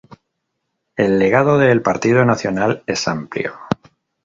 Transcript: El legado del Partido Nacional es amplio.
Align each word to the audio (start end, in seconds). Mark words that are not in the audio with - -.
El 0.95 1.19
legado 1.19 1.59
del 1.59 1.83
Partido 1.83 2.25
Nacional 2.25 2.81
es 2.87 3.07
amplio. 3.07 3.53